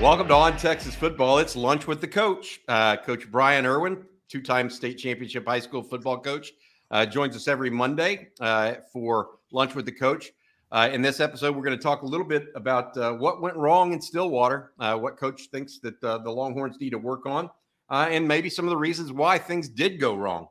[0.00, 1.40] Welcome to On Texas Football.
[1.40, 2.62] It's lunch with the coach.
[2.66, 6.52] Uh, coach Brian Irwin, two-time state championship high school football coach,
[6.90, 10.30] uh, joins us every Monday uh, for lunch with the coach.
[10.72, 13.54] Uh, in this episode, we're going to talk a little bit about uh, what went
[13.58, 17.50] wrong in Stillwater, uh, what coach thinks that the Longhorns need to work on,
[17.90, 20.48] and maybe some of the reasons why things did go wrong.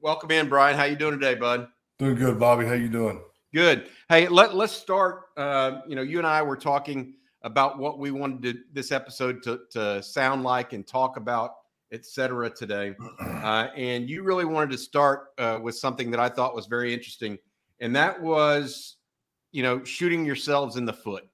[0.00, 0.76] welcome in, Brian.
[0.76, 1.66] How you doing today, bud?
[1.98, 2.66] Doing good, Bobby.
[2.66, 3.20] How you doing?
[3.52, 3.90] Good.
[4.08, 5.22] Hey, let, let's start.
[5.36, 7.14] you know, you and I were talking–
[7.44, 11.52] about what we wanted to, this episode to, to sound like and talk about,
[11.92, 12.50] etc.
[12.50, 12.94] today.
[13.44, 16.94] Uh, and you really wanted to start uh, with something that I thought was very
[16.94, 17.36] interesting,
[17.78, 18.96] and that was,
[19.52, 21.28] you know, shooting yourselves in the foot,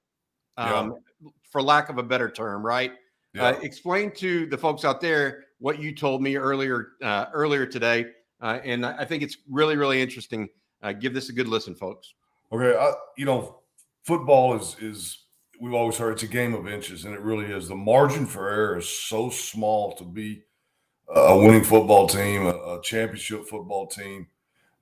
[0.56, 1.30] um, yeah.
[1.48, 2.94] for lack of a better term, right?
[3.32, 3.44] Yeah.
[3.44, 8.06] Uh, explain to the folks out there what you told me earlier uh, earlier today,
[8.40, 10.48] uh, and I think it's really really interesting.
[10.82, 12.12] Uh, give this a good listen, folks.
[12.50, 13.60] Okay, I, you know,
[14.02, 15.26] football is is
[15.60, 17.68] we've always heard it's a game of inches, and it really is.
[17.68, 20.42] The margin for error is so small to be
[21.08, 24.26] a winning football team, a, championship football team.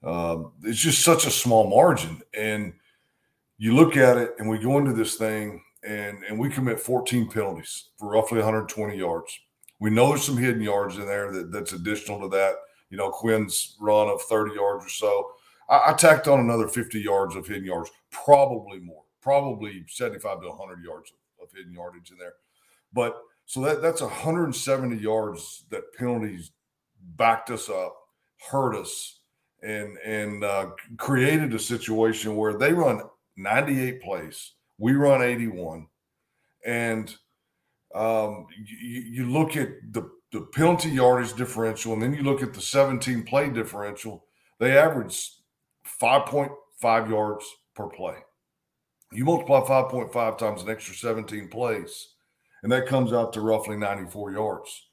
[0.05, 2.75] Um, it's just such a small margin, and
[3.57, 7.29] you look at it, and we go into this thing, and and we commit 14
[7.29, 9.37] penalties for roughly 120 yards.
[9.81, 12.55] We know there's some hidden yards in there that, that's additional to that.
[12.91, 15.31] You know, Quinn's run of 30 yards or so.
[15.69, 20.49] I, I tacked on another 50 yards of hidden yards, probably more probably 75 to
[20.49, 22.33] 100 yards of, of hidden yardage in there.
[22.95, 26.51] But so that that's 170 yards that penalties
[27.17, 27.95] backed us up,
[28.51, 29.21] hurt us,
[29.63, 33.03] and and uh, created a situation where they run
[33.37, 35.87] 98 plays, we run 81,
[36.65, 37.15] and
[37.95, 42.55] um, you, you look at the the penalty yardage differential, and then you look at
[42.55, 44.25] the 17 play differential.
[44.59, 45.33] They average
[46.01, 48.17] 5.5 yards per play.
[49.13, 52.15] You multiply 5.5 times an extra 17 plays,
[52.63, 54.89] and that comes out to roughly 94 yards.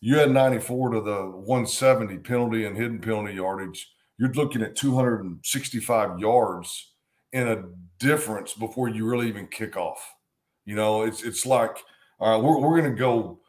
[0.00, 3.90] You had 94 to the 170 penalty and hidden penalty yardage.
[4.18, 6.92] You're looking at 265 yards
[7.32, 7.64] in a
[7.98, 10.14] difference before you really even kick off.
[10.64, 11.76] You know, it's it's like,
[12.18, 13.40] all right, we're, we're going to go,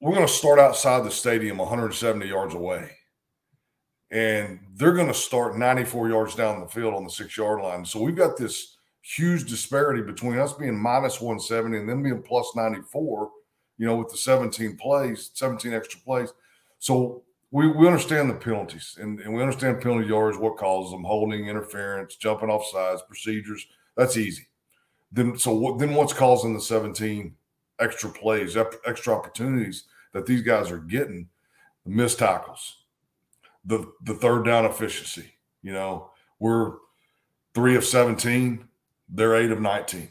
[0.00, 2.90] we're going to start outside the stadium 170 yards away.
[4.10, 7.84] And they're going to start 94 yards down the field on the six yard line.
[7.84, 12.52] So we've got this huge disparity between us being minus 170 and them being plus
[12.54, 13.30] 94,
[13.76, 16.32] you know, with the 17 plays, 17 extra plays.
[16.78, 21.04] So we, we understand the penalties and, and we understand penalty yards, what causes them,
[21.04, 23.66] holding, interference, jumping off sides, procedures.
[23.96, 24.46] That's easy.
[25.10, 27.34] Then so what, then what's causing the 17
[27.80, 31.28] extra plays, extra opportunities that these guys are getting?
[31.84, 32.84] The missed tackles,
[33.64, 35.32] the the third down efficiency.
[35.62, 36.74] You know, we're
[37.54, 38.68] three of 17
[39.12, 40.08] they're eight of 19.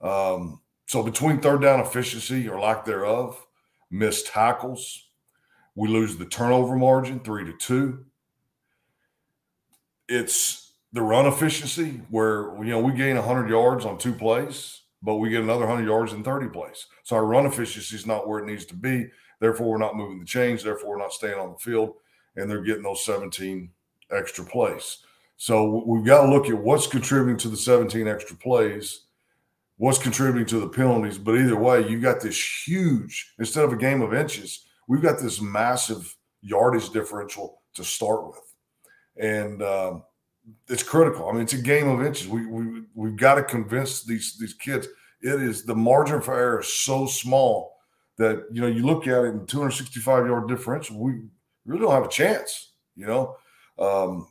[0.00, 3.46] Um, so between third down efficiency or lack thereof,
[3.90, 5.08] missed tackles,
[5.74, 8.04] we lose the turnover margin three to two.
[10.08, 15.16] It's the run efficiency where you know we gain 100 yards on two plays, but
[15.16, 16.86] we get another 100 yards in 30 plays.
[17.02, 19.06] So our run efficiency is not where it needs to be.
[19.40, 20.62] Therefore, we're not moving the chains.
[20.62, 21.94] Therefore, we're not staying on the field,
[22.36, 23.70] and they're getting those 17
[24.10, 24.98] extra plays.
[25.36, 29.06] So we've got to look at what's contributing to the 17 extra plays,
[29.76, 31.18] what's contributing to the penalties.
[31.18, 35.18] But either way, you got this huge, instead of a game of inches, we've got
[35.18, 38.40] this massive yardage differential to start with.
[39.16, 40.04] And um,
[40.68, 41.28] it's critical.
[41.28, 42.28] I mean, it's a game of inches.
[42.28, 44.86] We, we, we've got to convince these, these kids.
[45.20, 47.76] It is the margin for error is so small
[48.18, 51.22] that, you know, you look at it in 265 yard differential, we
[51.64, 53.36] really don't have a chance, you know.
[53.78, 54.28] Um,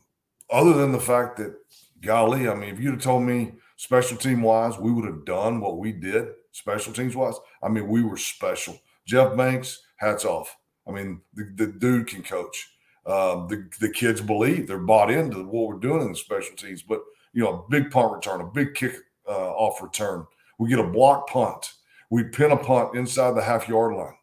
[0.50, 1.54] other than the fact that,
[2.00, 5.60] golly, I mean, if you'd have told me special team wise, we would have done
[5.60, 7.34] what we did special teams wise.
[7.62, 8.78] I mean, we were special.
[9.06, 10.56] Jeff Banks, hats off.
[10.86, 12.70] I mean, the, the dude can coach.
[13.06, 16.82] Um, the, the kids believe they're bought into what we're doing in the special teams.
[16.82, 18.94] But, you know, a big punt return, a big kick
[19.28, 20.26] uh, off return.
[20.58, 21.72] We get a block punt.
[22.10, 24.14] We pin a punt inside the half yard line.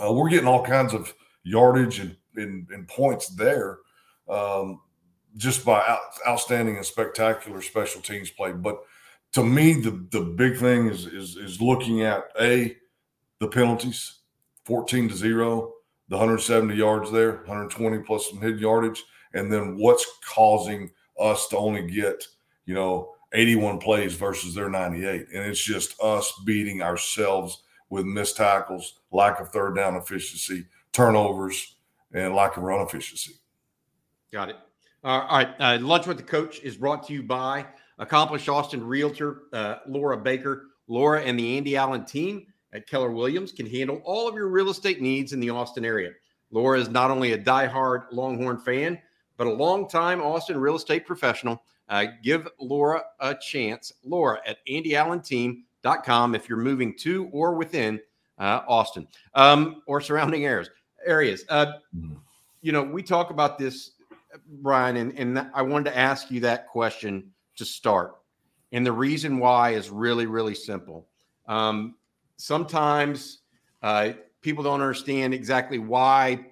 [0.00, 1.12] Uh, we're getting all kinds of
[1.42, 3.78] yardage and, and, and points there.
[4.28, 4.80] Um,
[5.36, 8.52] just by out, outstanding and spectacular special teams play.
[8.52, 8.80] But
[9.32, 12.76] to me, the the big thing is is is looking at a
[13.40, 14.20] the penalties,
[14.64, 15.74] fourteen to zero,
[16.08, 19.04] the 170 yards there, 120 plus some hidden yardage,
[19.34, 20.90] and then what's causing
[21.20, 22.24] us to only get
[22.64, 28.36] you know 81 plays versus their 98, and it's just us beating ourselves with missed
[28.36, 31.76] tackles, lack of third down efficiency, turnovers,
[32.12, 33.34] and lack of run efficiency.
[34.32, 34.56] Got it.
[35.04, 35.48] All right.
[35.58, 37.66] Uh, Lunch with the Coach is brought to you by
[37.98, 40.66] accomplished Austin realtor uh, Laura Baker.
[40.88, 44.70] Laura and the Andy Allen team at Keller Williams can handle all of your real
[44.70, 46.10] estate needs in the Austin area.
[46.50, 48.98] Laura is not only a die-hard Longhorn fan,
[49.36, 51.62] but a long-time Austin real estate professional.
[51.88, 53.92] Uh, give Laura a chance.
[54.04, 58.00] Laura at AndyAllenTeam.com if you're moving to or within
[58.38, 60.70] uh, Austin um, or surrounding areas.
[61.06, 61.44] Areas.
[61.48, 61.66] Uh,
[61.96, 62.14] mm-hmm.
[62.60, 63.92] You know, we talk about this,
[64.46, 68.16] Brian, and, and I wanted to ask you that question to start.
[68.72, 71.08] And the reason why is really, really simple.
[71.46, 71.94] Um,
[72.36, 73.38] sometimes
[73.82, 76.46] uh, people don't understand exactly why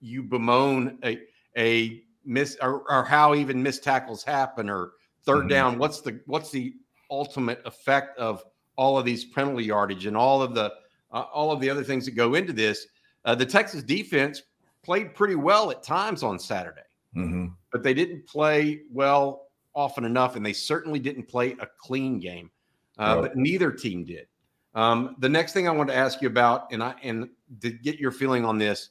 [0.00, 1.20] you bemoan a,
[1.56, 4.92] a miss or, or how even missed tackles happen or
[5.26, 5.48] 3rd mm-hmm.
[5.48, 5.78] down.
[5.78, 6.74] What's the what's the
[7.10, 8.44] ultimate effect of
[8.76, 10.72] all of these penalty yardage and all of the
[11.12, 12.86] uh, all of the other things that go into this?
[13.24, 14.42] Uh, the Texas defense
[14.82, 16.80] played pretty well at times on Saturday,
[17.16, 17.46] mm-hmm.
[17.72, 22.50] but they didn't play well often enough, and they certainly didn't play a clean game.
[22.98, 23.22] Uh.
[23.22, 24.26] But neither team did.
[24.74, 27.28] Um, the next thing I want to ask you about, and I and
[27.62, 28.90] to get your feeling on this,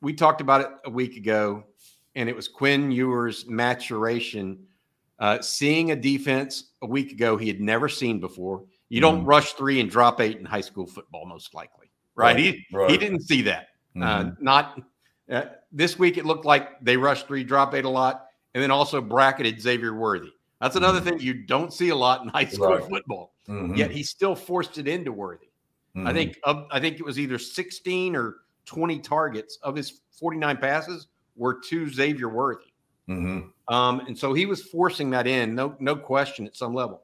[0.00, 1.64] we talked about it a week ago,
[2.14, 4.66] and it was Quinn Ewers' maturation.
[5.18, 8.64] Uh, seeing a defense a week ago he had never seen before.
[8.88, 12.34] You don't mm rush three and drop eight in high school football, most likely, right?
[12.34, 12.38] right.
[12.38, 12.90] He right.
[12.90, 13.68] he didn't see that.
[13.96, 14.44] mm Uh, mm-hmm.
[14.44, 14.80] not
[15.30, 15.44] uh,
[15.74, 16.16] this week.
[16.16, 19.94] It looked like they rushed three, drop eight a lot, and then also bracketed Xavier
[19.94, 20.30] Worthy.
[20.60, 22.88] That's another mm thing you don't see a lot in high school right.
[22.88, 23.34] football.
[23.48, 23.74] Mm-hmm.
[23.74, 25.48] Yet he still forced it into Worthy.
[25.94, 26.06] Mm-hmm.
[26.06, 31.08] I think I think it was either 16 or 20 targets of his 49 passes
[31.36, 32.72] were to Xavier Worthy.
[33.08, 33.74] Mm-hmm.
[33.74, 37.02] Um, and so he was forcing that in, no, no question at some level.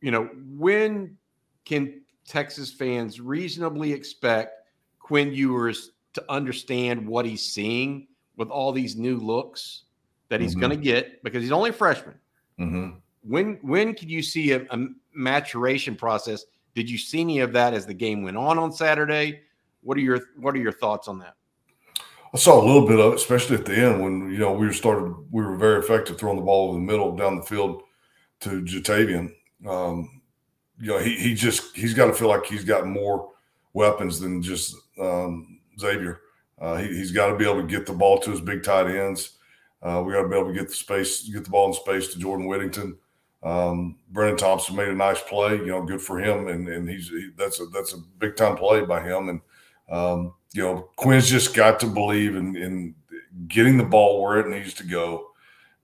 [0.00, 1.16] You know, when
[1.64, 4.68] can Texas fans reasonably expect
[4.98, 8.06] Quinn Ewers to understand what he's seeing
[8.36, 9.82] with all these new looks
[10.28, 10.60] that he's mm-hmm.
[10.60, 12.14] going to get because he's only a freshman?
[12.58, 12.90] Mm-hmm.
[13.22, 16.44] When when could you see a, a maturation process?
[16.74, 19.40] Did you see any of that as the game went on on Saturday?
[19.82, 21.34] What are your What are your thoughts on that?
[22.32, 24.66] I saw a little bit of it, especially at the end when you know we
[24.66, 25.14] were started.
[25.30, 27.82] We were very effective throwing the ball in the middle down the field
[28.40, 29.32] to Ja'Tavion.
[29.66, 30.20] Um,
[30.80, 33.30] you know, he he just he's got to feel like he's got more
[33.72, 36.20] weapons than just um, Xavier.
[36.60, 38.86] Uh, he, has got to be able to get the ball to his big tight
[38.86, 39.38] ends.
[39.82, 42.08] Uh, we got to be able to get the space, get the ball in space
[42.08, 42.96] to Jordan Whittington.
[43.42, 45.56] Um, Brenen Thompson made a nice play.
[45.56, 48.56] You know, good for him, and and he's he, that's a that's a big time
[48.56, 49.28] play by him.
[49.28, 49.40] And
[49.90, 52.94] um, you know, Quinn's just got to believe in, in
[53.48, 55.32] getting the ball where it needs to go,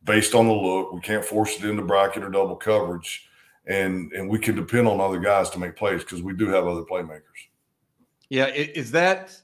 [0.04, 0.92] based on the look.
[0.92, 3.28] We can't force it into bracket or double coverage,
[3.66, 6.66] and and we can depend on other guys to make plays because we do have
[6.66, 7.20] other playmakers.
[8.30, 9.38] Yeah, is that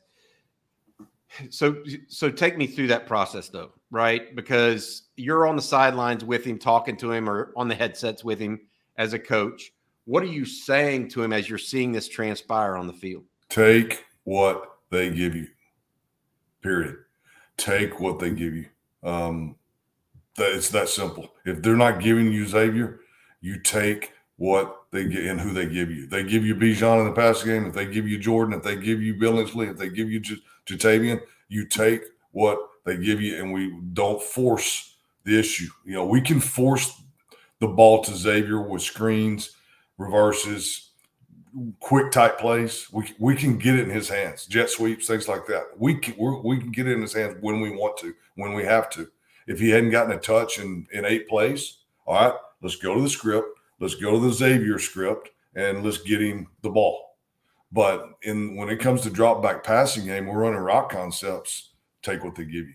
[1.51, 1.77] so?
[2.09, 4.35] So take me through that process though, right?
[4.35, 8.39] Because you're on the sidelines with him, talking to him, or on the headsets with
[8.39, 8.61] him
[8.97, 9.73] as a coach.
[10.05, 13.25] What are you saying to him as you're seeing this transpire on the field?
[13.49, 15.49] Take what they give you.
[16.63, 16.97] Period.
[17.57, 18.67] Take what they give you.
[19.03, 19.57] Um,
[20.37, 21.33] that it's that simple.
[21.45, 23.01] If they're not giving you Xavier,
[23.41, 26.07] you take what they get and who they give you.
[26.07, 27.67] They give you Bijan in the passing game.
[27.67, 30.43] If they give you Jordan, if they give you Billingsley, if they give you J-
[30.67, 32.03] Ja'Tavion, you take
[32.33, 35.69] what they give you, and we don't force the issue.
[35.85, 37.03] You know, we can force
[37.59, 39.57] the ball to Xavier with screens,
[39.99, 40.91] reverses,
[41.81, 42.89] quick type plays.
[42.93, 45.65] We we can get it in his hands, jet sweeps, things like that.
[45.77, 48.65] We can we can get it in his hands when we want to, when we
[48.65, 49.09] have to.
[49.47, 53.01] If he hadn't gotten a touch in in eight plays, all right, let's go to
[53.01, 53.49] the script.
[53.81, 57.06] Let's go to the Xavier script and let's get him the ball.
[57.77, 61.75] But in when it comes to drop back passing game, we're running rock concepts.
[62.03, 62.75] Take what they give you.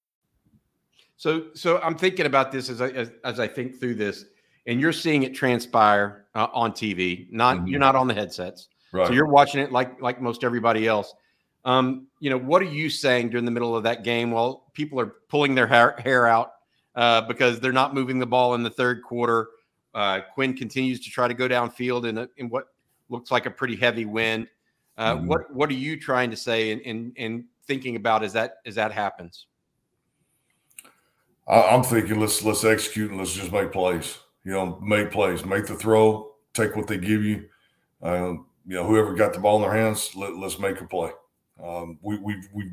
[1.21, 4.25] So, so I'm thinking about this as I as, as I think through this,
[4.65, 7.31] and you're seeing it transpire uh, on TV.
[7.31, 7.67] Not mm-hmm.
[7.67, 9.05] you're not on the headsets, right.
[9.05, 11.13] so you're watching it like like most everybody else.
[11.63, 14.99] Um, you know, what are you saying during the middle of that game while people
[14.99, 16.53] are pulling their hair, hair out
[16.95, 19.49] uh, because they're not moving the ball in the third quarter?
[19.93, 22.69] Uh, Quinn continues to try to go downfield in, a, in what
[23.09, 24.47] looks like a pretty heavy wind.
[24.97, 25.27] Uh, mm-hmm.
[25.27, 28.73] What what are you trying to say and, and and thinking about as that as
[28.73, 29.45] that happens?
[31.51, 34.19] I, am thinking let's let's execute and let's just make plays.
[34.45, 37.45] You know, make plays, make the throw, take what they give you.
[38.01, 41.11] Uh, you know, whoever got the ball in their hands, let, us make a play.
[41.61, 42.71] Um, we we we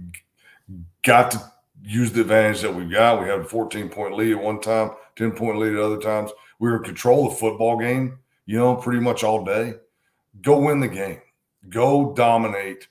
[1.03, 3.21] got to use the advantage that we've got.
[3.21, 6.31] We had a 14 point lead at one time, 10 point lead at other times.
[6.61, 9.75] We were in control of the football game, you know, pretty much all day.
[10.41, 11.21] Go win the game.
[11.69, 12.87] Go dominate,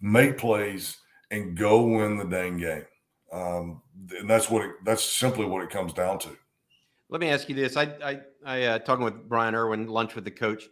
[0.00, 0.96] make plays,
[1.30, 2.84] and go win the dang game.
[3.32, 3.82] Um,
[4.18, 6.30] and that's what it, that's simply what it comes down to.
[7.08, 10.24] Let me ask you this: I I, I uh, talking with Brian Irwin, lunch with
[10.24, 10.64] the coach.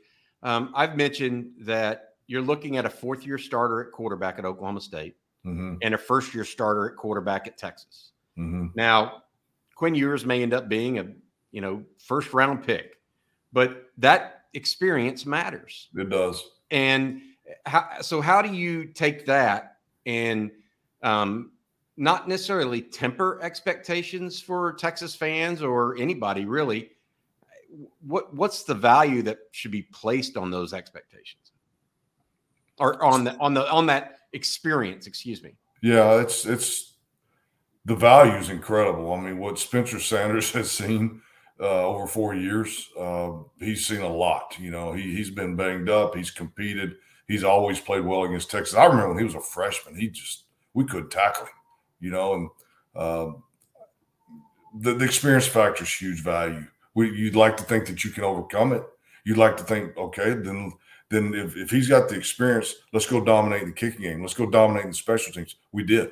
[0.43, 4.81] Um, I've mentioned that you're looking at a fourth year starter at quarterback at Oklahoma
[4.81, 5.77] State mm-hmm.
[5.83, 8.13] and a first year starter at quarterback at Texas.
[8.39, 8.67] Mm-hmm.
[8.75, 9.23] Now,
[9.75, 11.07] Quinn Ewers may end up being a
[11.53, 12.97] you know first round pick,
[13.53, 15.89] but that experience matters.
[15.95, 16.43] It does.
[16.71, 17.21] And
[17.65, 20.51] how, so, how do you take that and
[21.03, 21.53] um,
[21.97, 26.91] not necessarily temper expectations for Texas fans or anybody really?
[28.07, 31.53] What what's the value that should be placed on those expectations,
[32.79, 35.07] or on the on the on that experience?
[35.07, 35.57] Excuse me.
[35.83, 36.95] Yeah, it's it's
[37.85, 39.13] the value is incredible.
[39.13, 41.23] I mean, what Spencer Sanders has seen
[41.61, 42.91] uh, over four years.
[42.99, 44.57] Uh, he's seen a lot.
[44.59, 46.15] You know, he he's been banged up.
[46.15, 46.97] He's competed.
[47.29, 48.77] He's always played well against Texas.
[48.77, 51.53] I remember when he was a freshman, he just we couldn't tackle him.
[52.07, 52.51] You know, and
[52.95, 53.33] uh,
[54.79, 56.65] the the experience factor is huge value.
[56.95, 58.85] We, you'd like to think that you can overcome it.
[59.25, 60.73] You'd like to think, okay, then
[61.11, 64.23] then if, if he's got the experience, let's go dominate the kicking game.
[64.23, 65.57] Let's go dominate the special teams.
[65.73, 66.11] We did.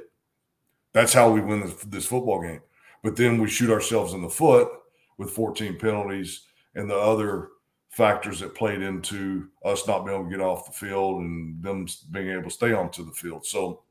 [0.93, 2.61] That's how we win this, this football game.
[3.05, 4.69] But then we shoot ourselves in the foot
[5.17, 6.43] with 14 penalties
[6.75, 7.51] and the other
[7.91, 11.87] factors that played into us not being able to get off the field and them
[12.11, 13.47] being able to stay onto the field.
[13.47, 13.83] So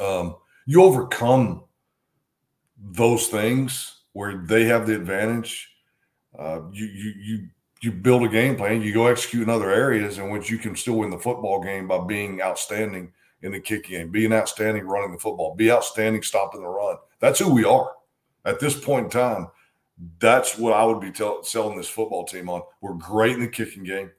[0.00, 0.36] um,
[0.66, 1.64] you overcome
[2.78, 5.70] those things where they have the advantage.
[6.38, 7.48] Uh, you you you
[7.80, 8.82] you build a game plan.
[8.82, 11.86] You go execute in other areas in which you can still win the football game
[11.86, 16.62] by being outstanding in the kicking game, being outstanding running the football, be outstanding stopping
[16.62, 16.96] the run.
[17.20, 17.92] That's who we are
[18.44, 19.48] at this point in time
[20.18, 22.62] that's what I would be tell, selling this football team on.
[22.80, 24.10] We're great in the kicking game.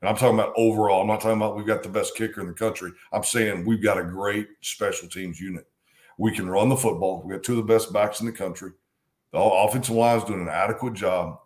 [0.00, 1.00] And I'm talking about overall.
[1.00, 2.92] I'm not talking about we've got the best kicker in the country.
[3.12, 5.66] I'm saying we've got a great special teams unit.
[6.18, 7.22] We can run the football.
[7.24, 8.72] We got two of the best backs in the country.
[9.32, 11.38] The offensive line is doing an adequate job.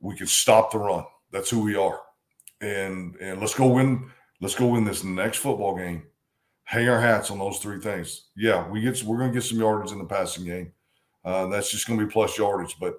[0.00, 1.04] We can stop the run.
[1.32, 2.00] That's who we are.
[2.60, 4.10] And and let's go win.
[4.40, 6.04] Let's go win this next football game.
[6.64, 8.26] Hang our hats on those three things.
[8.36, 9.02] Yeah, we get.
[9.02, 10.72] We're going to get some yardage in the passing game.
[11.24, 12.76] Uh, that's just going to be plus yardage.
[12.78, 12.98] But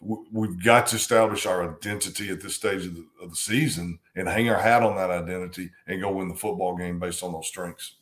[0.00, 4.28] we've got to establish our identity at this stage of the, of the, season and
[4.28, 7.48] hang our hat on that identity and go win the football game based on those
[7.48, 7.96] strengths.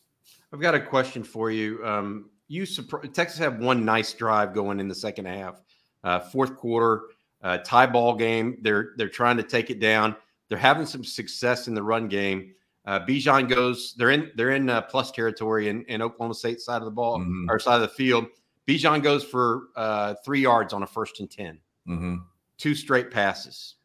[0.52, 1.84] I've got a question for you.
[1.84, 5.62] Um, you Texas have one nice drive going in the second half,
[6.04, 7.02] uh, fourth quarter
[7.42, 8.58] uh, tie ball game.
[8.60, 10.14] They're they're trying to take it down.
[10.48, 12.52] They're having some success in the run game.
[12.84, 13.94] Uh, Bijan goes.
[13.96, 17.18] They're in they're in uh, plus territory in, in Oklahoma State side of the ball
[17.18, 17.48] mm-hmm.
[17.48, 18.26] or side of the field.
[18.66, 21.58] Bijan goes for uh, three yards on a first and 10.
[21.88, 22.16] Mm-hmm.
[22.58, 23.76] Two straight passes,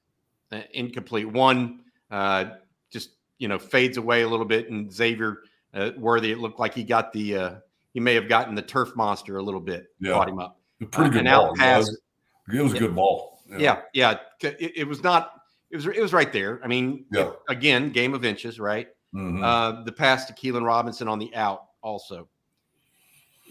[0.51, 1.27] uh, incomplete.
[1.27, 1.81] One
[2.11, 2.45] uh,
[2.91, 4.69] just, you know, fades away a little bit.
[4.69, 5.39] And Xavier
[5.77, 7.55] uh, Worthy, it looked like he got the, uh,
[7.93, 10.13] he may have gotten the turf monster a little bit, yeah.
[10.13, 10.59] caught him up.
[10.91, 11.55] Pretty good ball.
[11.55, 11.89] Pass,
[12.53, 13.41] it was a good ball.
[13.49, 14.17] Yeah, yeah.
[14.41, 14.49] yeah.
[14.59, 15.41] It, it, was not,
[15.71, 16.59] it was, it was right there.
[16.63, 17.29] I mean, yeah.
[17.29, 18.87] It, again, game of inches, right?
[19.15, 19.43] Mm-hmm.
[19.43, 22.27] Uh, the pass to Keilan Robinson on the out also.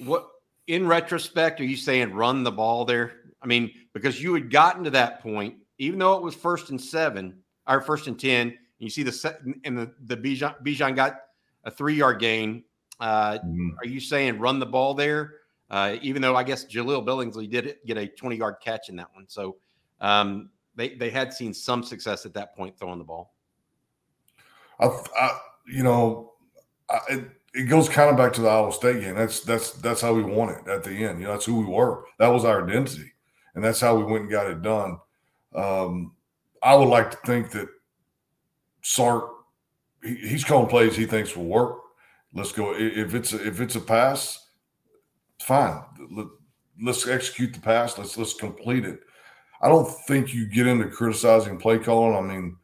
[0.05, 0.29] What
[0.67, 3.15] in retrospect, are you saying run the ball there?
[3.43, 6.81] I mean, because you had gotten to that point, even though it was first and
[6.81, 10.97] seven or first and 10, and you see the set and the, the Bijan, Bijan
[10.97, 11.21] got
[11.67, 12.65] a three yard gain.
[12.99, 13.71] Uh, mm-hmm.
[13.79, 15.35] Are you saying run the ball there?
[15.69, 19.09] Uh, even though I guess Jahleel Billingsley did get a 20 yard catch in that
[19.13, 19.27] one.
[19.29, 19.57] So
[20.01, 23.35] um, they, they had seen some success at that point throwing the ball.
[24.79, 24.87] I,
[25.19, 26.35] I you know,
[26.89, 29.17] I, it, it goes kind of back to the Iowa State game.
[29.17, 31.19] That's that's that's how we won it at the end.
[31.19, 32.05] You know, that's who we were.
[32.19, 33.13] That was our identity,
[33.55, 34.99] and that's how we went and got it done.
[35.55, 36.13] Um,
[36.63, 37.69] I would like to think that
[38.83, 39.36] Sark
[40.07, 41.79] he's calling plays he thinks will work.
[42.33, 42.75] Let's go.
[42.77, 44.49] If it's a, if it's a pass,
[45.41, 45.83] fine.
[46.11, 46.27] Let,
[46.83, 47.97] let's execute the pass.
[47.99, 49.01] Let's let's complete it.
[49.63, 52.17] I don't think you get into criticizing play calling.
[52.17, 52.57] I mean,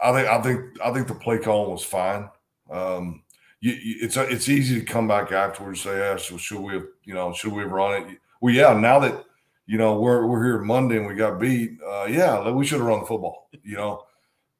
[0.00, 2.28] I think I think I think the play calling was fine.
[2.70, 3.22] Um,
[3.60, 6.74] you, you, it's it's easy to come back afterwards and say, "Yeah, so should we
[6.74, 8.72] have you know should we have run it?" Well, yeah.
[8.74, 9.24] Now that
[9.66, 12.86] you know we're we're here Monday and we got beat, uh, yeah, we should have
[12.86, 13.48] run the football.
[13.64, 14.02] You know,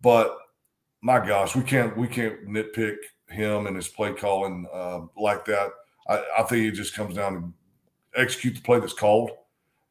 [0.00, 0.36] but
[1.06, 2.96] my gosh, we can't we can't nitpick
[3.28, 5.70] him and his play calling uh, like that.
[6.08, 9.30] I, I think it just comes down to execute the play that's called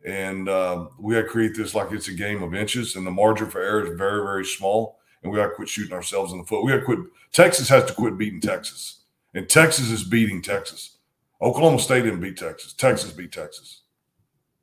[0.05, 3.12] And uh, we got to create this like it's a game of inches, and the
[3.12, 5.00] margin for error is very, very small.
[5.24, 6.63] And we got to quit shooting ourselves in the foot.
[6.63, 7.00] We got to quit.
[7.31, 10.98] Texas has to quit beating Texas, and Texas is beating Texas.
[11.41, 12.74] Oklahoma State didn't beat Texas.
[12.74, 13.84] Texas beat Texas.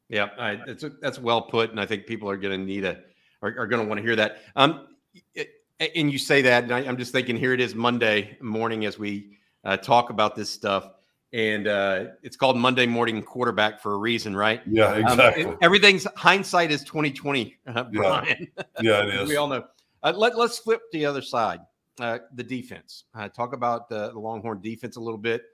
[0.08, 3.00] Yeah, I, that's that's well put, and I think people are going to need a
[3.40, 4.42] are, are going to want to hear that.
[4.54, 4.88] Um,
[5.34, 5.48] it,
[5.80, 8.98] and you say that, and I, am just thinking here it is Monday morning as
[8.98, 10.90] we uh, talk about this stuff
[11.32, 14.60] and uh, it's called Monday Morning Quarterback for a reason, right?
[14.66, 15.44] Yeah, um, exactly.
[15.46, 18.48] Um, everything's hindsight is twenty twenty, uh, Brian.
[18.58, 19.28] Yeah, yeah it is.
[19.28, 19.64] we all know.
[20.02, 21.60] Uh, let Let's flip the other side.
[21.98, 23.04] Uh, the defense.
[23.14, 25.44] Uh, talk about the, the, Longhorn defense a little bit.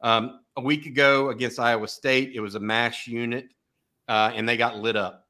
[0.00, 3.48] Um, a week ago against Iowa State, it was a mash unit,
[4.06, 5.26] uh, and they got lit up.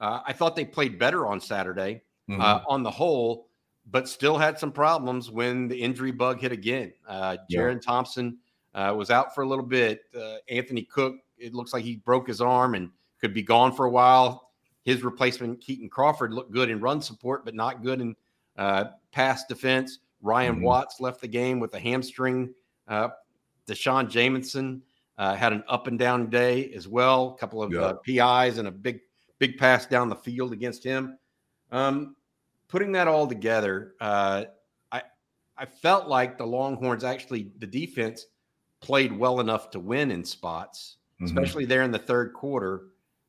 [0.00, 2.40] I thought they played better on Saturday mm-hmm.
[2.40, 3.46] on the whole,
[3.90, 6.92] but still had some problems when the injury bug hit again.
[7.06, 7.80] Uh, Jerrin yeah.
[7.80, 8.38] Thompson
[8.74, 10.02] uh, was out for a little bit.
[10.18, 13.86] Uh, Anthony Cook, it looks like he broke his arm and could be gone for
[13.86, 14.50] a while.
[14.84, 18.16] His replacement, Kitan Crawford, looked good in run support, but not good in
[18.56, 19.98] uh, pass defense.
[20.22, 20.64] Ryan mm-hmm.
[20.64, 22.52] Watts left the game with a hamstring.
[22.88, 23.08] Uh,
[23.66, 24.82] D'Shawn Jamison
[25.18, 27.34] uh, had an up and down day as well.
[27.36, 29.00] A couple of uh, PIs and a big,
[29.38, 31.18] big pass down the field against him.
[31.70, 32.16] Um,
[32.72, 34.44] putting that all together, uh,
[34.90, 35.02] I
[35.56, 38.26] I felt like the Longhorns actually the defense
[38.80, 41.26] played well enough to win in spots, mm-hmm.
[41.26, 42.84] especially there in the third quarter.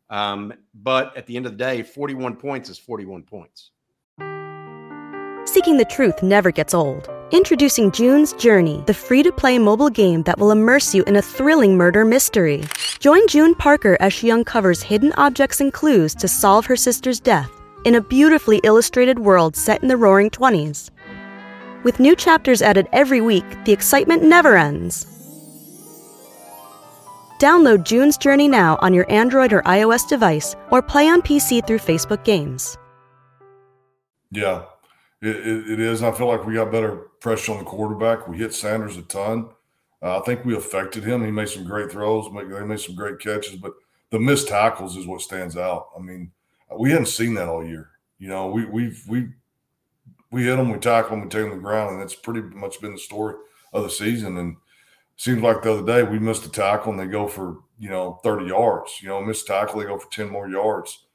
[0.10, 3.72] Um, but at the end of the day, 41 points is 41 points.
[5.46, 7.10] Seeking the truth never gets old.
[7.32, 11.22] Introducing June's Journey, the free to play mobile game that will immerse you in a
[11.22, 12.64] thrilling murder mystery.
[13.00, 17.63] Join June Parker as she uncovers hidden objects and clues to solve her sister's death
[17.86, 20.90] in a beautifully illustrated world set in the roaring 20s.
[21.84, 25.06] With new chapters added every week, the excitement never ends.
[27.40, 31.80] Download June's Journey now on your Android or iOS device or play on PC through
[31.80, 32.78] Facebook Games.
[34.32, 34.64] Yeah,
[35.22, 36.04] it, it, it is.
[36.04, 38.28] I feel like we got better pressure on the quarterback.
[38.28, 39.50] We hit Sanders a ton.
[40.02, 41.24] Uh, I think we affected him.
[41.24, 43.74] He made some great throws, they made some great catches, but
[44.10, 45.88] the missed tackles is what stands out.
[45.98, 46.32] I mean,
[46.78, 47.90] we hadn't seen that all year.
[48.20, 49.30] You know, we we've we
[50.32, 52.42] we hit them, we tackle them, we take them to the ground, and that's pretty
[52.42, 53.36] much been the story
[53.72, 54.38] of the season.
[54.38, 54.58] And
[55.18, 58.20] seems like the other day we missed a tackle and they go for you know
[58.24, 61.06] 30 yards you know missed tackle they go for 10 more yards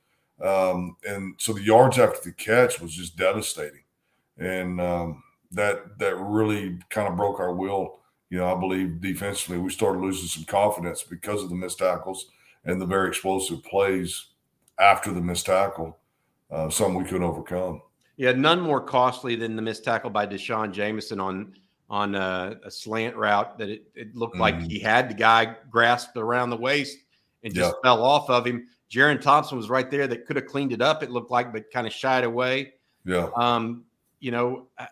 [0.43, 3.83] um, and so the yards after the catch was just devastating
[4.39, 7.99] and um, that that really kind of broke our will
[8.31, 12.27] you know i believe defensively we started losing some confidence because of the missed tackles
[12.65, 14.28] and the very explosive plays
[14.81, 15.99] after the missed tackle
[16.51, 17.83] uh, something we couldn't overcome
[18.17, 21.55] yeah none more costly than the missed tackle by D'Shawn Jamison on
[21.91, 24.43] on a, a slant route that it, it looked mm-hmm.
[24.43, 26.99] like he had the guy grasped around the waist
[27.43, 27.89] and just yeah.
[27.89, 28.67] fell off of him.
[28.91, 31.71] Jerrin Thompson was right there that could have cleaned it up, it looked like, but
[31.71, 32.75] kind of shied away.
[33.05, 33.31] Yeah.
[33.37, 33.85] Um,
[34.21, 34.89] you know, I,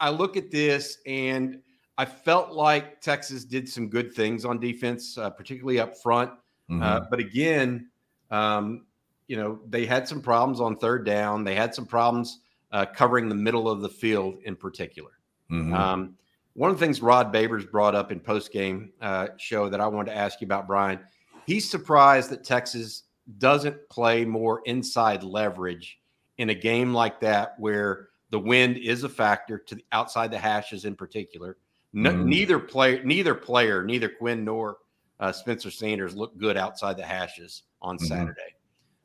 [0.00, 1.60] I look at this and
[1.98, 6.30] I felt like Texas did some good things on defense, uh, particularly up front.
[6.30, 6.82] Uh, mm-hmm.
[6.82, 7.90] Uh, but again,
[8.32, 8.86] um,
[9.28, 11.44] you know, they had some problems on third down.
[11.44, 12.40] They had some problems
[12.72, 15.12] uh, covering the middle of the field in particular.
[15.50, 15.74] Mm-hmm.
[15.74, 16.14] Um,
[16.54, 19.86] one of the things Rod Babers brought up in post game uh, show that I
[19.86, 20.98] wanted to ask you about, Brian,
[21.46, 23.04] he's surprised that Texas
[23.38, 26.00] doesn't play more inside leverage
[26.38, 30.38] in a game like that where the wind is a factor to the outside the
[30.38, 31.58] hashes in particular.
[31.92, 32.28] No, mm-hmm.
[32.28, 34.78] Neither player, neither player, neither Quinn nor
[35.20, 38.06] uh, Spencer Sanders looked good outside the hashes on mm-hmm.
[38.06, 38.54] Saturday.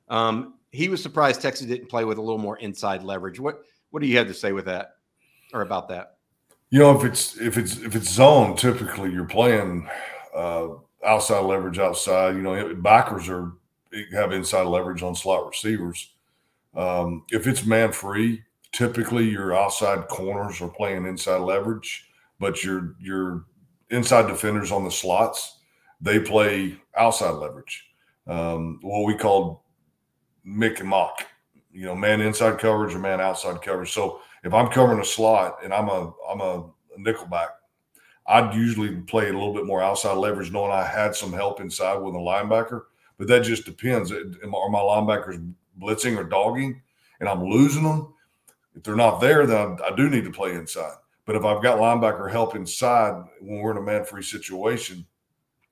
[0.10, 3.40] Um, he was surprised Texas didn't play with a little more inside leverage.
[3.40, 4.96] What what do you have to say with that
[5.54, 6.18] or about that?
[6.70, 9.90] You know, if it's if it's if it's zone, typically you're playing
[10.36, 10.68] uh,
[11.06, 12.36] outside leverage outside.
[12.36, 13.54] You know, backers are
[14.12, 16.14] have inside leverage on slot receivers.
[16.76, 22.96] Um, if it's man free, typically your outside corners are playing inside leverage, but your
[23.00, 23.46] your
[23.90, 25.57] inside defenders on the slots
[26.02, 27.86] they play outside leverage.
[28.28, 29.64] Um, what we call
[30.46, 31.26] Mick and mock,
[31.72, 33.92] you know, man inside coverage or man outside coverage.
[33.94, 37.50] So if I'm covering a slot and I'm a I'm a nickelback,
[38.28, 41.96] I'd usually play a little bit more outside leverage, knowing I had some help inside
[41.96, 42.84] with a linebacker.
[43.18, 44.12] But that just depends.
[44.12, 46.82] Are my linebackers blitzing or dogging,
[47.20, 48.14] and I'm losing them?
[48.76, 50.98] If they're not there, then I, I do need to play inside.
[51.26, 55.06] But if I've got linebacker help inside when we're in a man-free situation,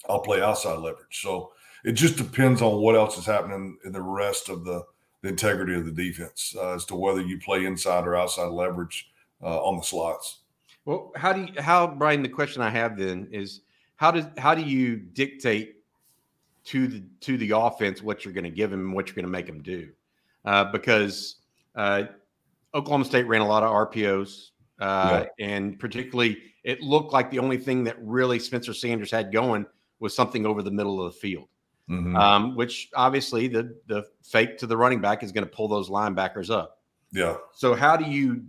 [0.09, 1.21] I'll play outside leverage.
[1.21, 1.51] So
[1.83, 4.83] it just depends on what else is happening in the rest of the
[5.25, 9.09] the integrity of the defense uh, as to whether you play inside or outside leverage
[9.41, 10.41] uh, on the slots.
[10.85, 12.21] Well, how do you, how Brian?
[12.21, 13.61] The question I have then is
[13.95, 15.77] how does how do you dictate
[16.65, 19.25] to the to the offense what you're going to give them and what you're going
[19.25, 19.89] to make them do,
[20.45, 21.37] uh, because
[21.75, 22.03] uh,
[22.75, 25.45] Oklahoma State ran a lot of RPOs, uh, yeah.
[25.45, 29.65] and particularly it looked like the only thing that really Spencer Sanders had going
[29.99, 31.47] was something over the middle of the field.
[31.89, 32.15] Mm-hmm.
[32.15, 35.87] Um, which obviously the the fake to the running back is going to pull those
[35.87, 36.79] linebackers up.
[37.11, 37.37] Yeah.
[37.53, 38.43] So how do you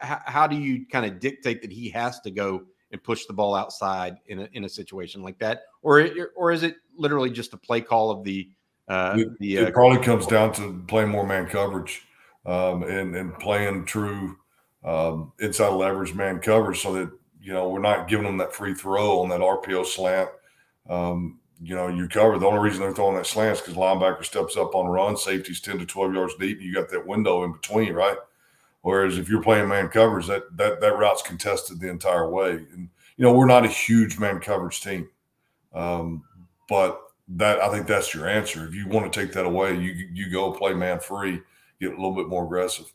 [0.00, 3.32] how, how do you kind of dictate that he has to go and push the
[3.32, 7.54] ball outside in a, in a situation like that, or or is it literally just
[7.54, 8.48] a play call of the?
[8.88, 12.02] Uh, it, the it uh, probably comes down to playing more man coverage
[12.46, 14.36] um, and and playing true
[14.84, 17.10] um, inside leverage man coverage, so that
[17.40, 20.28] you know we're not giving them that free throw on that RPO slant.
[20.88, 22.38] Um, you know, you cover.
[22.38, 25.60] The only reason they're throwing that slant is because linebacker steps up on run, safety's
[25.60, 26.58] 10 to 12 yards deep.
[26.58, 28.16] And You got that window in between, right?
[28.82, 32.50] Whereas if you're playing man coverage, that that that route's contested the entire way.
[32.50, 35.08] And you know, we're not a huge man coverage team,
[35.72, 36.24] um,
[36.68, 38.66] but that I think that's your answer.
[38.66, 41.40] If you want to take that away, you you go play man free,
[41.80, 42.92] get a little bit more aggressive.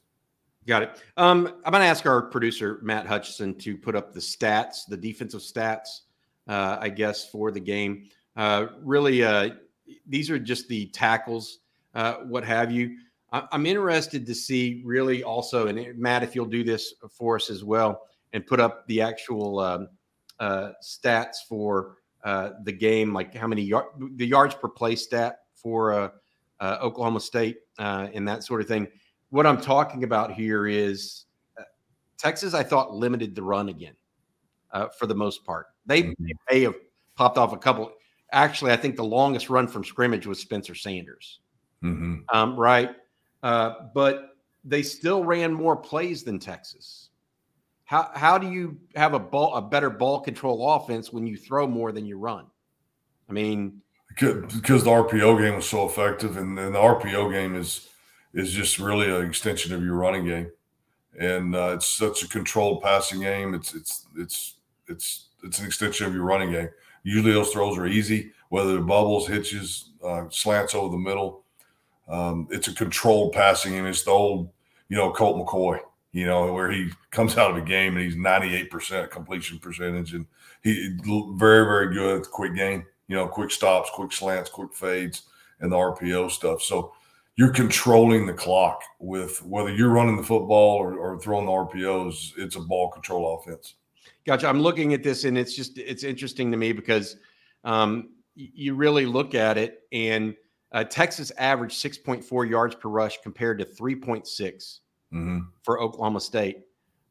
[0.68, 1.04] Got it.
[1.16, 4.98] Um, I'm going to ask our producer Matt Hutchison to put up the stats, the
[4.98, 6.02] defensive stats,
[6.48, 8.10] uh, I guess, for the game.
[8.36, 9.50] Uh, really, uh,
[10.08, 11.60] these are just the tackles,
[11.96, 12.98] uh, what have you.
[13.34, 17.62] I'm interested to see really also, and Matt, if you'll do this for us as
[17.62, 19.90] well, and put up the actual um,
[20.40, 23.70] uh, stats for uh, the game, like how many
[24.16, 26.14] the yards per play stat for
[26.62, 28.88] Oklahoma State and that sort of thing.
[29.30, 31.26] What I'm talking about here is
[32.18, 32.54] Texas.
[32.54, 33.96] I thought limited the run again
[34.98, 35.68] for the most part.
[35.86, 36.26] They, mm-hmm.
[36.26, 36.76] they may have
[37.16, 37.92] popped off a couple.
[38.32, 41.40] Actually, I think the longest run from scrimmage was Spencer Sanders.
[41.84, 42.18] Mm-hmm.
[42.34, 42.96] Um, right
[43.44, 47.10] uh, but they still ran more plays than Texas.
[47.86, 51.68] How how do you have a ball a better ball control offense when you throw
[51.68, 52.46] more than you run?
[53.30, 57.88] I mean, because the RPO game was so effective, and, and the RPO game is
[58.34, 60.52] is just really an extension of your running game,
[61.18, 63.54] and uh, it's such a controlled passing game.
[63.54, 64.56] It's it's it's
[64.88, 66.70] it's it's an extension of your running game.
[67.04, 71.44] Usually those throws are easy, whether they're bubbles, hitches, uh, slants over the middle.
[72.08, 74.50] Um, it's a controlled passing, and it's the old,
[74.90, 75.80] you know, Colt McCoy,
[76.12, 80.26] you know, where he comes out of a game and he's 98% completion percentage, and
[80.64, 85.24] he very, very good at quick game, you know, quick stops, quick slants, quick fades,
[85.60, 86.62] and the RPO stuff.
[86.62, 86.94] So
[87.36, 92.32] you're controlling the clock with whether you're running the football or, or throwing the RPOs.
[92.38, 93.76] It's a ball control offense.
[94.28, 94.48] Gotcha.
[94.48, 97.16] I'm looking at this, and it's just it's interesting to me because
[97.64, 100.36] um, you really look at it and–
[100.72, 105.40] uh, Texas averaged 6.4 yards per rush compared to 3.6 mm-hmm.
[105.64, 106.66] for Oklahoma State.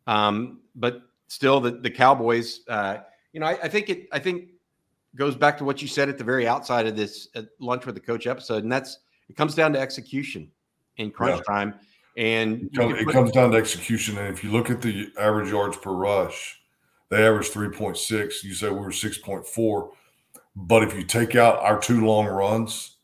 [0.07, 2.99] Um, but still, the, the Cowboys, uh,
[3.33, 4.51] you know, I, I, think it, I think
[5.17, 7.95] goes back to what you said at the very outside of this uh, lunch with
[7.95, 8.99] the coach episode, and that's
[9.29, 10.51] it comes down to execution
[10.99, 11.55] in crunch yeah.
[11.55, 11.75] time.
[12.17, 14.17] And it, comes, it comes down to execution.
[14.17, 16.59] And if you look at the average yards per rush,
[17.09, 18.43] they average 3.6.
[18.43, 19.91] You said we were 6.4.
[20.55, 22.97] But if you take out our two long runs,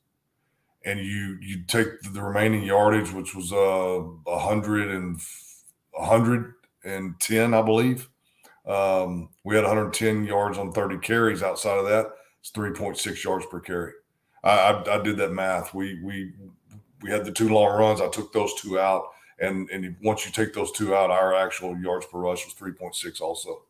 [0.85, 5.21] and you you take the remaining yardage, which was uh, a hundred and
[5.95, 8.09] hundred and ten, I believe.
[8.67, 11.43] Um, we had 110 yards on 30 carries.
[11.43, 12.07] Outside of that,
[12.41, 13.93] it's 3.6 yards per carry.
[14.45, 15.75] I, I, I, did that math.
[15.75, 16.33] We we
[17.01, 18.01] we had the two long runs.
[18.01, 19.05] I took those two out,
[19.39, 23.21] and and once you take those two out, our actual yards per rush was 3.6
[23.21, 23.65] also.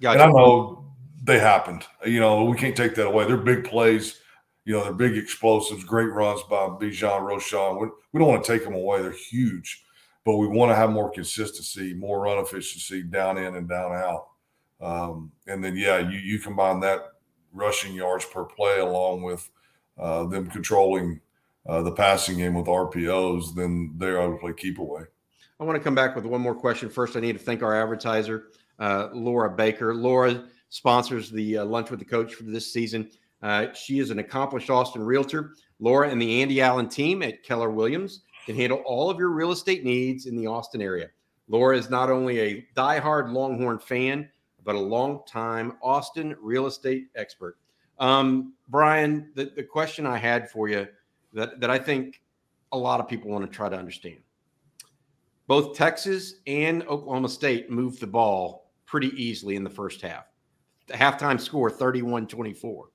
[0.00, 1.84] Yeah, and I know they happened.
[2.04, 3.26] You know, we can't take that away.
[3.26, 4.20] They're big plays
[4.64, 7.80] you know, they're big explosives, great runs by Bijan Roschon.
[7.80, 9.02] We, we don't want to take them away.
[9.02, 9.84] They're huge,
[10.24, 14.28] but we want to have more consistency, more run efficiency down in and down out.
[14.80, 17.00] Um, and then, yeah, you, you combine that
[17.52, 19.48] rushing yards per play along with
[19.98, 21.20] uh, them controlling
[21.66, 25.02] uh, the passing game with RPOs, then they're able to play keep away.
[25.60, 26.88] I want to come back with one more question.
[26.88, 28.48] First, I need to thank our advertiser,
[28.78, 29.94] uh, Laura Baker.
[29.94, 33.10] Laura sponsors the uh, Lunch with the Coach for this season.
[33.42, 35.54] Uh, she is an accomplished Austin realtor.
[35.78, 39.52] Laura and the Andy Allen team at Keller Williams can handle all of your real
[39.52, 41.08] estate needs in the Austin area.
[41.48, 44.28] Laura is not only a diehard Longhorn fan,
[44.64, 47.58] but a long-time Austin real estate expert.
[47.98, 50.88] Um, Brian, the, the question I had for you
[51.34, 52.22] that, that I think
[52.72, 54.18] a lot of people want to try to understand.
[55.46, 58.63] Both Texas and Oklahoma State moved the ball
[58.94, 60.26] pretty easily in the first half.
[60.86, 62.90] The halftime score 31 24.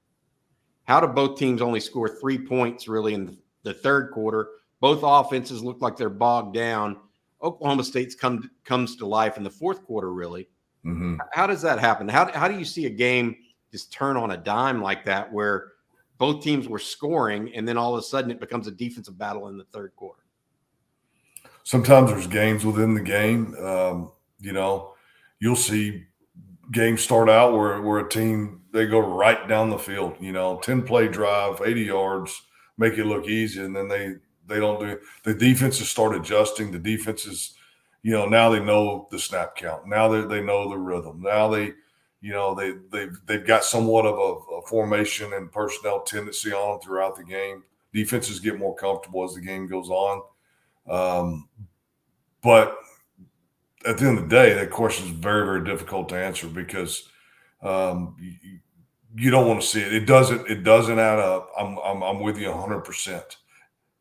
[0.85, 4.47] How do both teams only score three points really in the third quarter?
[4.79, 6.95] Both offenses look like they're bogged down.
[7.43, 10.47] Oklahoma State's come comes to life in the fourth quarter, really.
[10.85, 11.17] Mm-hmm.
[11.33, 12.07] How does that happen?
[12.07, 13.35] How, how do you see a game
[13.69, 15.73] just turn on a dime like that where
[16.17, 19.49] both teams were scoring, and then all of a sudden it becomes a defensive battle
[19.49, 20.23] in the third quarter.
[21.65, 23.53] Sometimes there's games within the game.
[23.61, 24.93] Um, you know,
[25.39, 26.05] you'll see
[26.71, 30.15] games start out where where a team they go right down the field.
[30.19, 32.41] You know, ten play drive, eighty yards,
[32.77, 34.15] make it look easy, and then they
[34.47, 36.71] they don't do the defenses start adjusting.
[36.71, 37.55] The defenses,
[38.03, 39.87] you know, now they know the snap count.
[39.87, 41.21] Now they they know the rhythm.
[41.21, 41.73] Now they
[42.21, 46.79] you know they they've they've got somewhat of a, a, formation and personnel tendency on
[46.81, 47.63] throughout the game.
[47.93, 50.21] Defenses get more comfortable as the game goes on,
[50.87, 51.49] um,
[52.43, 52.77] but
[53.85, 57.09] at the end of the day, that question is very very difficult to answer because
[57.61, 58.59] um, you,
[59.15, 59.93] you, don't want to see it.
[59.93, 61.49] It doesn't it doesn't add up.
[61.57, 62.81] I'm I'm, I'm with you 100.
[62.81, 63.37] percent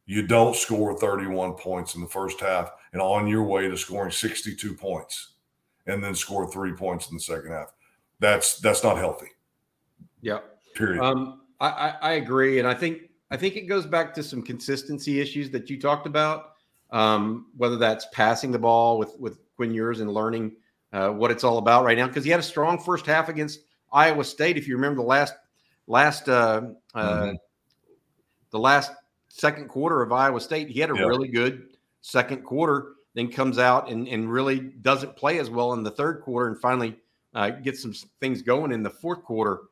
[0.07, 4.11] You don't score 31 points in the first half and on your way to scoring
[4.11, 5.35] 62 points,
[5.87, 7.73] and then score three points in the second half
[8.21, 9.29] that's that's not healthy.
[10.21, 10.39] Yeah.
[10.75, 11.03] Period.
[11.03, 14.43] Um, I, I, I agree, and I think I think it goes back to some
[14.43, 16.53] consistency issues that you talked about.
[16.91, 20.53] Um, whether that's passing the ball with with Quinn Ewers and learning
[20.93, 23.59] uh, what it's all about right now, because he had a strong first half against
[23.93, 24.57] Iowa State.
[24.57, 25.35] If you remember the last
[25.89, 26.63] last uh,
[26.95, 27.37] uh, mm-hmm.
[28.51, 28.93] the last
[29.27, 32.93] second quarter of Iowa State, he had a really good second quarter.
[33.15, 36.61] Then comes out and and really doesn't play as well in the third quarter, and
[36.61, 36.97] finally
[37.35, 39.63] uh, get some things going in the fourth quarter,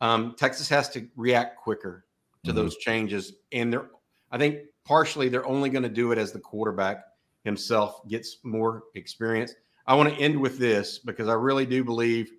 [0.00, 2.06] um, Texas has to react quicker
[2.44, 2.56] to mm-hmm.
[2.56, 3.34] those changes.
[3.52, 3.90] And they're,
[4.30, 7.04] I think, partially they're only going to do it as the quarterback
[7.44, 9.54] himself gets more experience.
[9.86, 12.32] I want to end with this because I really do believe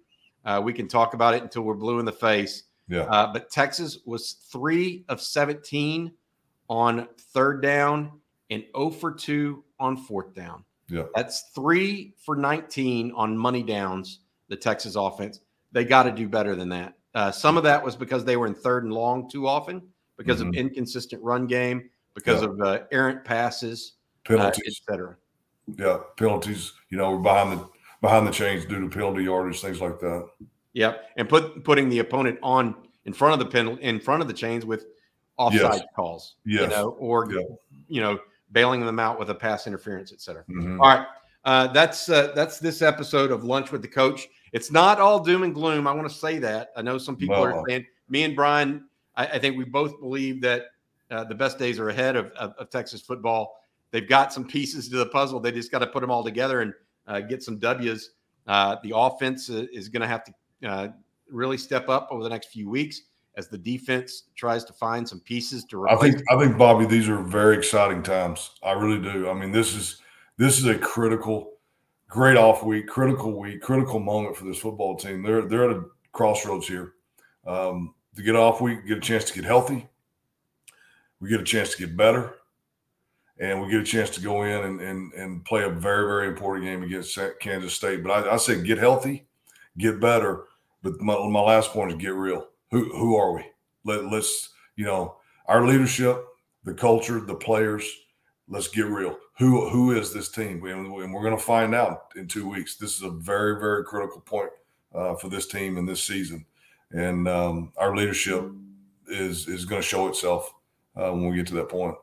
[0.46, 2.64] uh, we can talk about it until we're blue in the face.
[2.88, 3.02] Yeah.
[3.04, 6.12] Uh, but Texas was three of 17
[6.70, 10.64] on third down and 0 for 2 on fourth down.
[10.90, 11.04] Yeah.
[11.16, 14.20] That's three for 19 on money downs
[14.52, 15.40] the Texas offense.
[15.72, 16.94] They got to do better than that.
[17.16, 19.82] Uh, some of that was because they were in third and long too often,
[20.18, 20.50] because mm-hmm.
[20.50, 22.50] of inconsistent run game, because yeah.
[22.50, 25.16] of uh, errant passes, penalties, uh, etc.
[25.78, 26.74] Yeah, penalties.
[26.90, 27.68] You know, we're behind the
[28.02, 30.28] behind the chains due to penalty yardage, things like that.
[30.74, 34.28] Yep, and put putting the opponent on in front of the pen in front of
[34.28, 34.86] the chains with
[35.38, 35.84] offside yes.
[35.96, 36.36] calls.
[36.46, 36.62] Yes.
[36.62, 37.42] You know, or yeah.
[37.88, 38.20] you know,
[38.52, 40.44] bailing them out with a pass interference, etc.
[40.50, 40.82] Mm-hmm.
[40.82, 41.08] All right.
[41.44, 44.28] Uh, that's uh, that's this episode of Lunch with the Coach.
[44.54, 45.88] It's not all doom and gloom.
[45.88, 46.72] I want to say that.
[46.76, 50.00] I know some people well, are saying, me and Brian, I, I, think we both
[50.02, 50.66] believe that
[51.10, 53.61] uh, the best days are ahead of, of, of, Texas football.
[53.92, 55.40] They've got some pieces to the puzzle.
[55.40, 56.74] They just got to put them all together and
[57.08, 58.12] uh, get some W's.
[58.48, 60.34] Uh, the offense uh, is going to have to
[60.68, 60.88] uh,
[61.30, 63.02] really step up over the next few weeks
[63.38, 65.98] as the defense tries to find some pieces to replace.
[65.98, 68.52] I think, I think, Bobby, these are very exciting times.
[68.64, 69.30] I really do.
[69.30, 70.02] I mean, this is
[70.38, 71.54] this is a critical
[72.08, 75.24] great off week, critical week, critical moment for this football team.
[75.24, 76.94] They're they're at a crossroads here.
[77.46, 79.88] Um, to get off week, get a chance to get healthy.
[81.20, 82.36] We get a chance to get better,
[83.40, 86.28] and we get a chance to go in and and, and play a very very
[86.28, 88.04] important game against Kansas State.
[88.04, 89.28] But I, I say get healthy,
[89.78, 90.46] get better.
[90.84, 92.48] But my, my last point is get real.
[92.72, 93.46] Who who are we?
[93.86, 95.18] Let, let's you know
[95.48, 96.24] our leadership,
[96.64, 97.90] the culture, the players.
[98.48, 100.64] Let's get real who who is this team?
[100.66, 102.76] And we're going to find out in two weeks.
[102.76, 104.52] This is a very very critical point
[104.94, 106.46] uh, for this team in this season,
[106.92, 108.52] and um, our leadership
[109.08, 110.54] is is going to show itself
[110.96, 111.96] uh, when we get to that point.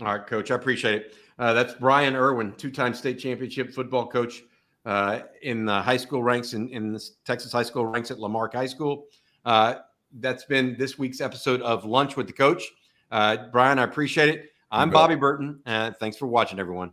[0.00, 1.16] All right, Coach, I appreciate it.
[1.38, 4.42] Uh, that's Brian Irwin, two-time state championship football coach
[4.86, 8.28] uh, in the high school ranks in, in the Texas high school ranks at La
[8.28, 9.06] Marque High School.
[9.44, 9.74] Uh,
[10.20, 12.64] that's been this week's episode of Lunch with the Coach.
[13.10, 14.52] Uh, Brian, I appreciate it.
[14.70, 15.60] I'm Bobby Burton.
[16.00, 16.90] Thanks for watching, everyone.